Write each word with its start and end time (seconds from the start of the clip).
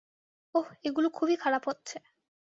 ওহ, 0.55 0.67
এগুলো 0.83 1.07
খুবই 1.09 1.35
খারাপ 1.35 1.63
হচ্ছে। 1.67 1.95